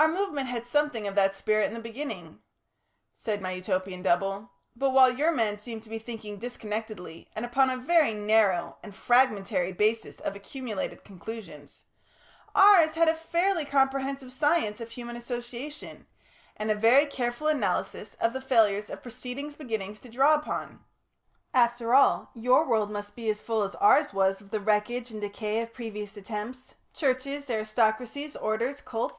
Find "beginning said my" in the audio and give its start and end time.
1.80-3.50